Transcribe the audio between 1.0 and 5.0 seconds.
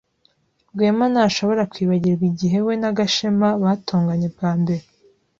ntashobora kwibagirwa igihe we na Gashema batonganye bwa mbere.